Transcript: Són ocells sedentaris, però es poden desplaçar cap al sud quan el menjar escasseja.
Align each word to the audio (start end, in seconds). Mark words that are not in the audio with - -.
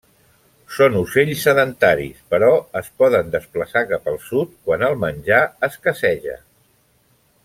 Són 0.75 0.95
ocells 0.99 1.43
sedentaris, 1.47 2.23
però 2.35 2.49
es 2.81 2.89
poden 3.03 3.29
desplaçar 3.37 3.83
cap 3.93 4.09
al 4.13 4.19
sud 4.31 4.57
quan 4.69 4.87
el 4.91 4.97
menjar 5.05 5.43
escasseja. 5.69 6.39